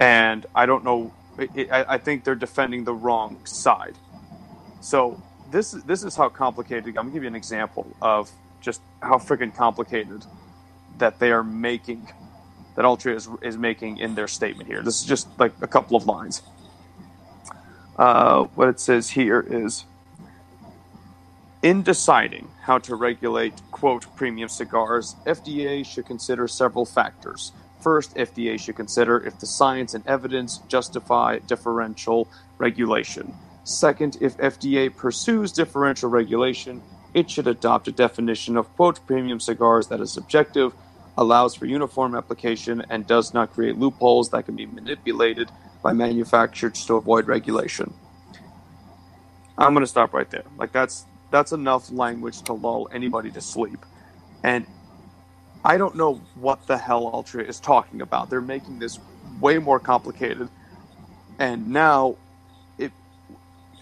[0.00, 3.96] And I don't know, it, I, I think they're defending the wrong side.
[4.80, 5.20] So,
[5.50, 6.88] this this is how complicated.
[6.88, 10.24] I'm gonna give you an example of just how freaking complicated
[10.98, 12.08] that they are making
[12.76, 14.82] that Altria is, is making in their statement here.
[14.82, 16.42] This is just like a couple of lines.
[17.96, 19.84] Uh, what it says here is
[21.62, 27.52] in deciding how to regulate quote premium cigars, FDA should consider several factors.
[27.84, 33.34] First, FDA should consider if the science and evidence justify differential regulation.
[33.64, 36.80] Second, if FDA pursues differential regulation,
[37.12, 40.72] it should adopt a definition of quote premium cigars that is objective,
[41.18, 45.50] allows for uniform application, and does not create loopholes that can be manipulated
[45.82, 47.92] by manufacturers to avoid regulation.
[49.58, 50.44] I'm going to stop right there.
[50.56, 53.84] Like that's that's enough language to lull anybody to sleep.
[54.42, 54.64] And
[55.64, 58.28] I don't know what the hell Altria is talking about.
[58.30, 58.98] They're making this
[59.40, 60.48] way more complicated.
[61.38, 62.16] And now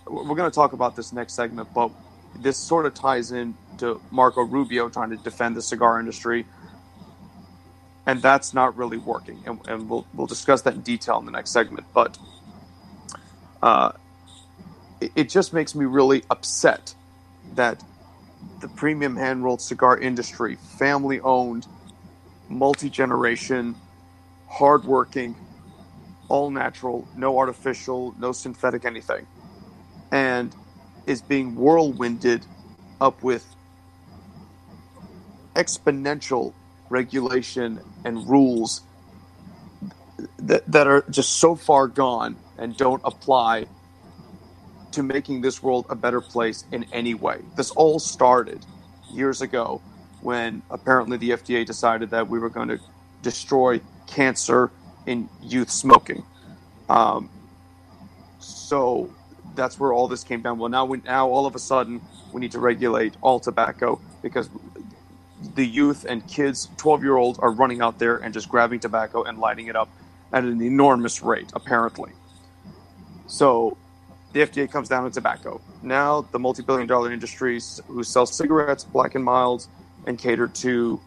[0.06, 1.90] we're going to talk about this next segment, but
[2.36, 6.46] this sort of ties in to Marco Rubio trying to defend the cigar industry,
[8.06, 9.42] and that's not really working.
[9.46, 11.86] And, and we'll we'll discuss that in detail in the next segment.
[11.94, 12.18] But
[13.62, 13.92] uh,
[15.00, 16.94] it, it just makes me really upset
[17.54, 17.82] that
[18.60, 21.66] the premium hand rolled cigar industry, family owned,
[22.48, 23.74] multi generation,
[24.48, 25.34] hardworking,
[26.28, 29.26] all natural, no artificial, no synthetic anything
[30.12, 30.54] and
[31.06, 32.44] is being whirlwinded
[33.00, 33.44] up with
[35.56, 36.52] exponential
[36.90, 38.82] regulation and rules
[40.38, 43.66] that, that are just so far gone and don't apply
[44.92, 47.40] to making this world a better place in any way.
[47.56, 48.64] This all started
[49.12, 49.80] years ago
[50.20, 52.78] when apparently the FDA decided that we were going to
[53.22, 54.70] destroy cancer
[55.06, 56.24] in youth smoking.
[56.88, 57.28] Um,
[58.38, 59.10] so
[59.54, 60.58] that's where all this came down.
[60.58, 62.00] Well, now we now all of a sudden
[62.32, 64.48] we need to regulate all tobacco because
[65.54, 69.24] the youth and kids, twelve year olds, are running out there and just grabbing tobacco
[69.24, 69.88] and lighting it up
[70.32, 72.12] at an enormous rate, apparently.
[73.26, 73.76] So
[74.32, 75.60] the FDA comes down on tobacco.
[75.82, 79.68] Now the multi billion dollar industries who sell cigarettes, black and milds,
[80.06, 81.00] and cater to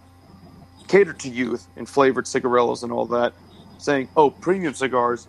[0.88, 3.34] cater to youth in flavored cigarillos and all that,
[3.78, 5.28] saying, "Oh, premium cigars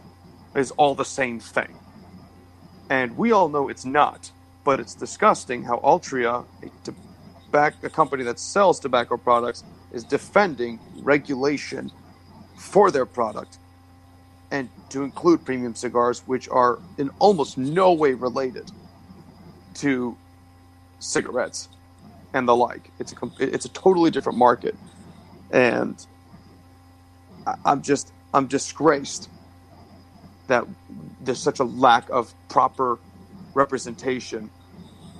[0.54, 1.74] is all the same thing."
[2.90, 4.30] And we all know it's not,
[4.64, 10.78] but it's disgusting how Altria, a, tobacco, a company that sells tobacco products, is defending
[11.02, 11.90] regulation
[12.56, 13.58] for their product
[14.50, 18.72] and to include premium cigars, which are in almost no way related
[19.74, 20.18] to
[21.00, 21.68] cigarettes
[22.34, 22.92] and the like.
[22.98, 24.78] It's a it's a totally different market,
[25.50, 26.04] and
[27.64, 29.30] I'm just I'm disgraced
[30.48, 30.64] that
[31.20, 33.00] there's such a lack of proper
[33.54, 34.50] representation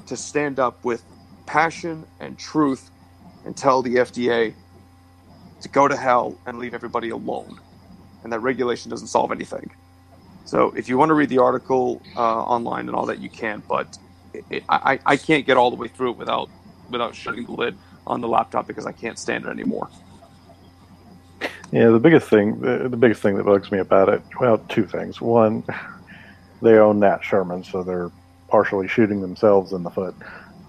[0.06, 1.04] to stand up with
[1.46, 2.90] passion and truth
[3.44, 4.56] and tell the FDA
[5.62, 7.60] to go to hell and leave everybody alone.
[8.26, 9.70] And that regulation doesn't solve anything.
[10.46, 13.62] So if you want to read the article uh, online and all that, you can.
[13.68, 13.96] But
[14.50, 16.50] it, I I can't get all the way through it without
[16.90, 19.88] without shutting the lid on the laptop because I can't stand it anymore.
[21.70, 24.86] Yeah, the biggest thing, the, the biggest thing that bugs me about it, well, two
[24.86, 25.20] things.
[25.20, 25.62] One,
[26.62, 28.10] they own Nat Sherman, so they're
[28.48, 30.16] partially shooting themselves in the foot.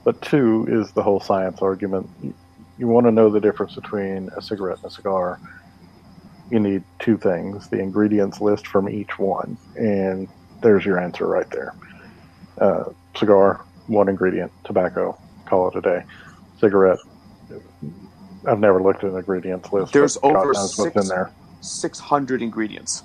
[0.03, 2.07] But two is the whole science argument.
[2.21, 2.35] You,
[2.77, 5.39] you want to know the difference between a cigarette and a cigar.
[6.49, 10.27] You need two things: the ingredients list from each one, and
[10.61, 11.75] there's your answer right there.
[12.59, 12.85] Uh,
[13.15, 16.03] cigar, one ingredient, tobacco, call it a day.
[16.59, 16.99] Cigarette,
[18.47, 19.93] I've never looked at an ingredients list.
[19.93, 21.31] There's over six- there.
[21.61, 23.03] 600 ingredients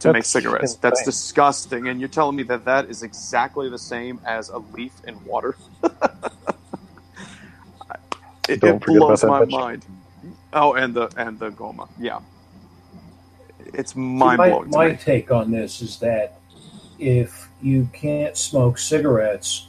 [0.00, 0.74] to make That's cigarettes.
[0.76, 1.88] That's disgusting.
[1.88, 5.56] And you're telling me that that is exactly the same as a leaf in water?
[8.48, 9.58] it, it blows my vegetable.
[9.58, 9.86] mind.
[10.52, 11.88] Oh, and the and the goma.
[11.98, 12.20] Yeah,
[13.72, 14.70] it's mind my, blowing.
[14.70, 14.96] my me.
[14.96, 16.38] take on this is that
[16.98, 19.68] if you can't smoke cigarettes,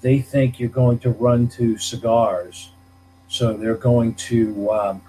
[0.00, 2.70] they think you're going to run to cigars,
[3.28, 5.02] so they're going to, um,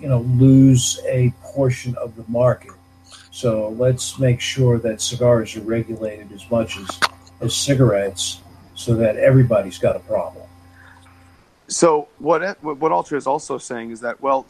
[0.00, 2.72] you know, lose a portion of the market.
[3.30, 7.00] So let's make sure that cigars are regulated as much as
[7.40, 8.40] as cigarettes,
[8.74, 10.44] so that everybody's got a problem.
[11.70, 14.44] So what what Altria is also saying is that well,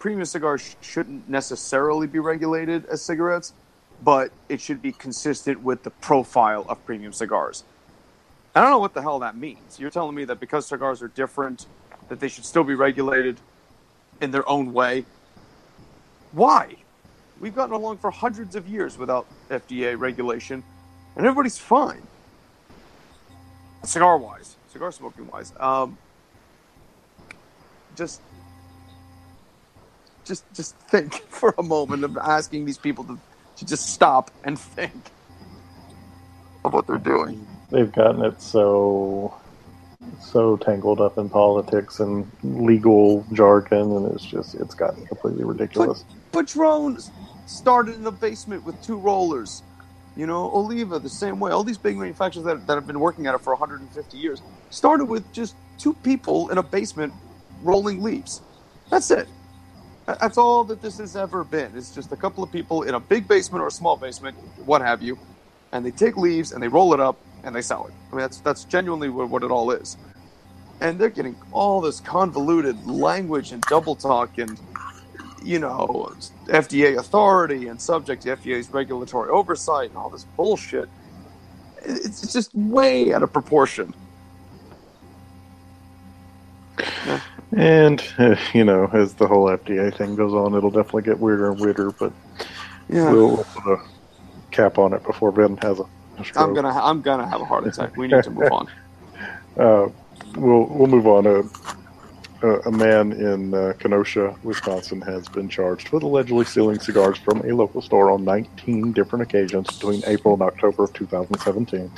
[0.00, 3.54] premium cigars shouldn't necessarily be regulated as cigarettes,
[4.02, 7.62] but it should be consistent with the profile of premium cigars.
[8.56, 9.78] I don't know what the hell that means.
[9.78, 11.66] You're telling me that because cigars are different,
[12.08, 13.38] that they should still be regulated
[14.20, 15.04] in their own way.
[16.32, 16.74] Why?
[17.40, 20.64] We've gotten along for hundreds of years without FDA regulation,
[21.14, 22.02] and everybody's fine.
[23.84, 25.52] Cigar wise, cigar smoking wise.
[25.60, 25.98] Um,
[27.96, 28.20] just
[30.24, 33.18] just just think for a moment of asking these people to,
[33.56, 35.10] to just stop and think
[36.64, 37.46] of what they're doing.
[37.70, 39.34] They've gotten it so
[40.20, 46.04] so tangled up in politics and legal jargon, and it's just it's gotten completely ridiculous.
[46.32, 46.98] But Padron
[47.46, 49.62] started in a basement with two rollers.
[50.16, 51.50] You know, Oliva the same way.
[51.50, 54.40] All these big manufacturers that, that have been working at it for 150 years
[54.70, 57.12] started with just two people in a basement
[57.64, 58.42] rolling leaves.
[58.90, 59.28] That's it.
[60.06, 61.72] That's all that this has ever been.
[61.76, 64.82] It's just a couple of people in a big basement or a small basement, what
[64.82, 65.18] have you,
[65.72, 67.94] and they take leaves and they roll it up and they sell it.
[68.12, 69.96] I mean, that's that's genuinely what, it all is.
[70.80, 74.60] And they're getting all this convoluted language and double talk and
[75.42, 76.12] you know,
[76.46, 80.88] FDA authority and subject to FDA's regulatory oversight and all this bullshit.
[81.84, 83.94] It's just way out of proportion.
[87.56, 91.50] And uh, you know, as the whole FDA thing goes on, it'll definitely get weirder
[91.50, 91.90] and weirder.
[91.92, 92.12] But
[92.88, 93.80] Yeah, we'll, put a
[94.50, 95.84] cap on it before Ben has a,
[96.24, 96.36] stroke.
[96.36, 97.96] I'm gonna ha- I'm gonna have a heart attack.
[97.96, 98.68] We need to move on.
[99.56, 99.88] Uh,
[100.34, 101.26] we'll we'll move on.
[101.26, 101.44] A,
[102.44, 107.40] a, a man in uh, Kenosha, Wisconsin, has been charged with allegedly stealing cigars from
[107.42, 111.88] a local store on 19 different occasions between April and October of 2017.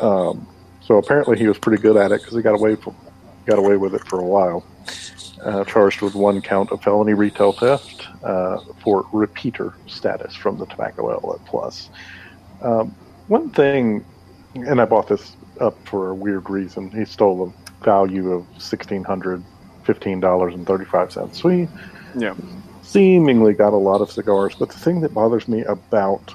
[0.00, 0.46] Um,
[0.80, 2.96] so apparently, he was pretty good at it because he got away from,
[3.46, 4.64] got away with it for a while.
[5.44, 10.66] Uh, charged with one count of felony retail theft uh, for repeater status from the
[10.66, 11.90] tobacco outlet plus.
[12.60, 12.94] Um,
[13.26, 14.04] one thing,
[14.54, 16.90] and I bought this up for a weird reason.
[16.92, 19.42] He stole a value of sixteen hundred
[19.82, 21.40] fifteen dollars and thirty five cents.
[21.40, 21.66] He
[22.16, 22.34] Yeah.
[22.82, 24.54] seemingly got a lot of cigars.
[24.56, 26.34] But the thing that bothers me about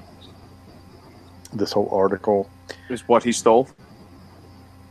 [1.54, 2.50] this whole article
[2.90, 3.70] Is what he stole.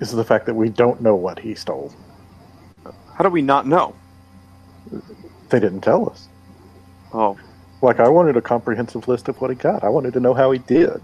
[0.00, 1.92] is the fact that we don't know what he stole.
[3.16, 3.94] How do we not know?
[5.48, 6.28] They didn't tell us.
[7.14, 7.38] Oh,
[7.80, 9.82] Like I wanted a comprehensive list of what he got.
[9.84, 11.00] I wanted to know how he did.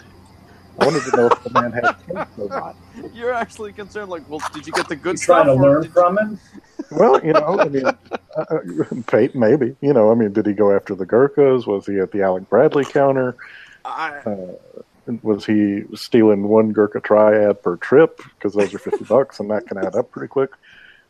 [0.78, 2.76] I wanted to know if the man had taste or not.
[3.14, 4.10] you're actually concerned.
[4.10, 5.56] Like, well, did you get the good You trying stuff?
[5.56, 6.38] to learn from him?
[6.90, 7.94] Well, you know, I mean, uh,
[8.36, 8.58] uh,
[9.06, 9.74] fate maybe.
[9.80, 11.66] You know, I mean, did he go after the Gurkhas?
[11.66, 13.36] Was he at the Alec Bradley counter?
[13.84, 14.20] I,
[15.22, 18.20] Was he stealing one Gurkha triad per trip?
[18.34, 20.50] Because those are fifty bucks, and that can add up pretty quick.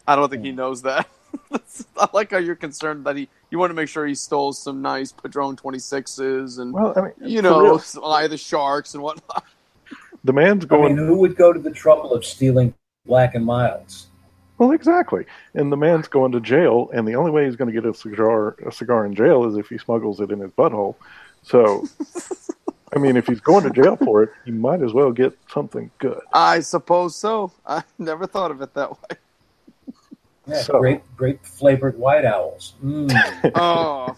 [0.07, 0.57] I don't think he hmm.
[0.57, 1.09] knows that.
[1.96, 3.28] I like how you're concerned that he.
[3.50, 7.12] You want to make sure he stole some nice Padron 26s and Well, I mean,
[7.20, 9.44] you know, real, eye the sharks and whatnot.
[10.24, 10.96] the man's I going.
[10.96, 12.74] mean, who would go to the trouble of stealing
[13.07, 14.09] black and milds?
[14.59, 15.24] Well, exactly.
[15.55, 17.94] And the man's going to jail, and the only way he's going to get a
[17.94, 20.94] cigar a cigar in jail is if he smuggles it in his butthole.
[21.42, 21.84] So,
[22.94, 25.90] I mean, if he's going to jail for it, he might as well get something
[25.98, 26.20] good.
[26.32, 27.53] I suppose so.
[27.66, 29.16] I never thought of it that way.
[30.47, 32.74] Yeah, So- grape grape flavored white owls.
[32.84, 33.11] Mm.
[33.55, 34.16] Oh,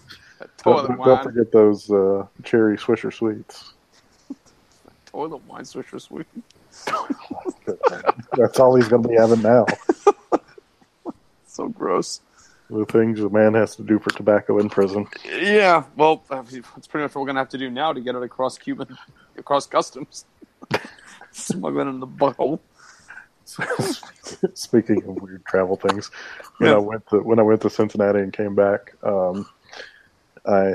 [0.62, 3.74] Don't, toilet don't forget those uh, cherry Swisher sweets.
[5.06, 6.26] toilet wine Swisher was sweet.
[8.36, 9.66] That's all he's going to be having now.
[11.46, 12.20] So gross.
[12.68, 15.06] The things a man has to do for tobacco in prison.
[15.24, 16.50] Yeah, well, that's
[16.88, 18.98] pretty much what we're gonna have to do now to get it across Cuban,
[19.38, 20.24] across customs.
[21.30, 22.58] Smuggling in the butthole.
[24.54, 26.10] Speaking of weird travel things,
[26.58, 26.76] when Yeah.
[26.76, 29.46] I went to when I went to Cincinnati and came back, um,
[30.46, 30.72] I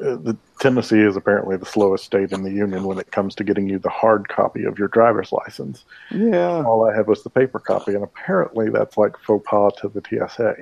[0.00, 3.42] uh, the Tennessee is apparently the slowest state in the union when it comes to
[3.44, 5.84] getting you the hard copy of your driver's license.
[6.12, 6.62] Yeah.
[6.62, 10.00] All I had was the paper copy, and apparently that's like faux pas to the
[10.00, 10.54] TSA.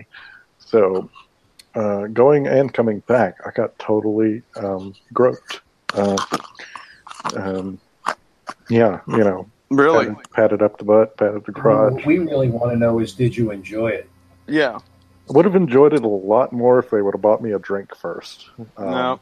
[0.58, 1.10] So,
[1.74, 5.60] uh, going and coming back, I got totally um, groped.
[5.92, 6.16] Uh,
[7.36, 7.78] um,
[8.70, 10.06] yeah, you know, Really?
[10.06, 11.94] patted, patted up the butt, patted the crotch.
[11.94, 14.08] What we really want to know is, did you enjoy it?
[14.46, 14.78] Yeah.
[15.28, 17.94] Would have enjoyed it a lot more if they would have bought me a drink
[17.96, 18.48] first.
[18.76, 19.20] Um, no.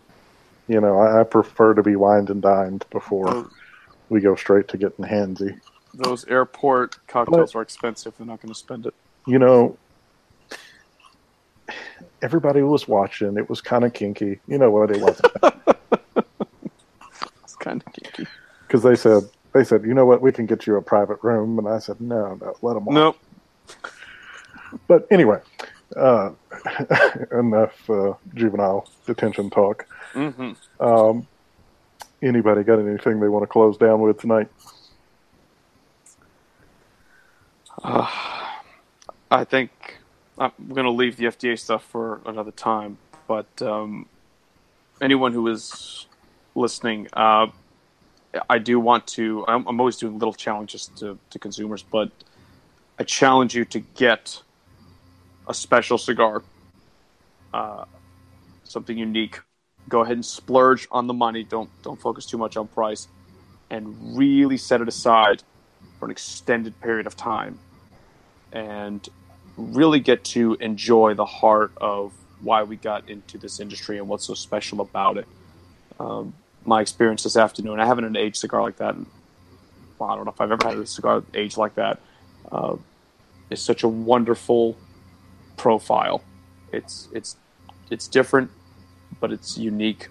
[0.68, 3.50] You know, I, I prefer to be wined and dined before Those,
[4.10, 5.58] we go straight to getting handsy.
[5.94, 8.14] those airport cocktails are expensive.
[8.18, 8.94] They're not going to spend it.
[9.26, 9.78] You know,
[12.22, 13.36] everybody was watching.
[13.38, 14.40] It was kind of kinky.
[14.46, 14.90] You know what?
[14.90, 15.32] It wasn't
[17.44, 18.26] It's kind of kinky.
[18.66, 19.22] because they said
[19.54, 20.20] they said, you know what?
[20.20, 22.86] We can get you a private room, and I said, no, no, let them.
[22.90, 23.16] Nope.
[24.88, 25.38] But anyway,
[25.96, 26.30] uh,
[27.32, 29.86] enough uh, juvenile detention talk.
[30.12, 31.26] hmm Um,
[32.20, 34.48] anybody got anything they want to close down with tonight?
[37.82, 38.10] Uh,
[39.30, 39.70] I think
[40.36, 42.98] I'm going to leave the FDA stuff for another time.
[43.28, 44.06] But um,
[45.00, 46.06] anyone who is
[46.54, 47.46] listening, uh,
[48.48, 49.44] I do want to.
[49.46, 52.10] I'm, I'm always doing little challenges to, to consumers, but
[52.98, 54.42] I challenge you to get
[55.48, 56.42] a special cigar,
[57.52, 57.84] uh,
[58.64, 59.40] something unique.
[59.88, 61.44] Go ahead and splurge on the money.
[61.44, 63.08] Don't don't focus too much on price,
[63.70, 65.42] and really set it aside
[65.98, 67.58] for an extended period of time
[68.52, 69.08] and
[69.56, 74.26] really get to enjoy the heart of why we got into this industry and what's
[74.26, 75.26] so special about it.
[75.98, 78.94] Um, my experience this afternoon, I haven't an aged cigar like that.
[78.94, 79.06] in-
[79.98, 82.00] Well, I don't know if I've ever had a cigar aged like that.
[82.50, 82.76] Uh,
[83.50, 84.76] it's such a wonderful
[85.56, 86.22] profile.
[86.72, 87.36] It's it's
[87.90, 88.50] it's different,
[89.20, 90.08] but it's unique,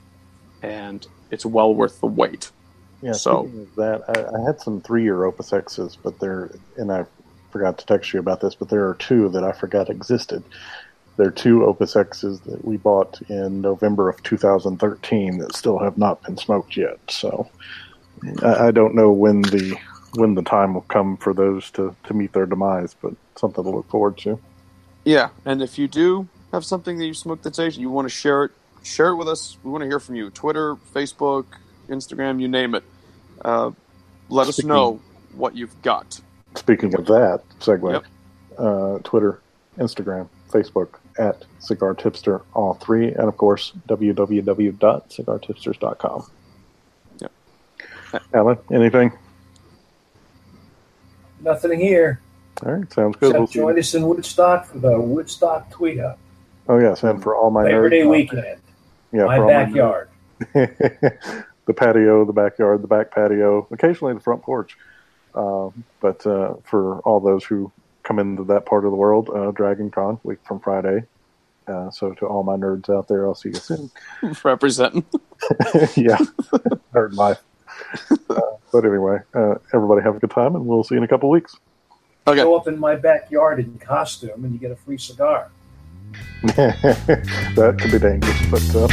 [0.62, 2.52] and it's well worth the wait.
[3.02, 7.06] Yeah, So- that, I, I had some three-year Opus X's, but they're and I
[7.52, 10.44] forgot to text you about this, but there are two that I forgot existed.
[11.18, 15.98] There are two Opus X's that we bought in November of 2013 that still have
[15.98, 16.98] not been smoked yet.
[17.08, 17.48] So
[18.42, 19.78] I, I don't know when the
[20.16, 23.70] when the time will come for those to, to meet their demise, but something to
[23.70, 24.40] look forward to.
[25.06, 28.14] Yeah, and if you do have something that you smoked that's Asian, you want to
[28.14, 28.52] share it,
[28.84, 29.58] share it with us.
[29.64, 30.30] We want to hear from you.
[30.30, 31.46] Twitter, Facebook,
[31.90, 32.84] Instagram, you name it.
[33.44, 33.72] Uh,
[34.30, 35.00] let us know
[35.34, 36.20] what you've got.
[36.56, 38.06] Speaking of that, segue, Yep.
[38.60, 39.42] uh, Twitter,
[39.80, 46.32] Instagram, Facebook at Cigar Tipster, all three, and of course www.cigartipsters.com.
[47.20, 47.32] Yep.
[48.34, 49.12] Alan, anything?
[51.42, 52.20] Nothing here.
[52.66, 53.34] All right, sounds good.
[53.34, 56.18] We'll Except join us in Woodstock for the Woodstock tweet up.
[56.70, 58.62] Oh yes, and for all my Labor nerds Day out weekend.
[59.12, 60.10] yeah, my backyard.
[60.54, 64.78] nerds- the patio, the backyard, the back patio, occasionally the front porch.
[65.36, 67.72] Um, but uh, for all those who
[68.04, 71.04] come into that part of the world, uh, Dragon Con week from Friday.
[71.68, 73.90] Uh, so to all my nerds out there, I'll see you soon.
[74.44, 75.06] Representing.
[75.96, 76.18] yeah,
[76.94, 77.42] nerd life.
[78.30, 78.42] Uh,
[78.72, 81.30] but anyway, uh, everybody have a good time, and we'll see you in a couple
[81.30, 81.56] weeks.
[82.26, 82.42] Okay.
[82.42, 85.52] Go up in my backyard in costume and you get a free cigar.
[86.44, 88.88] that could be dangerous, but uh,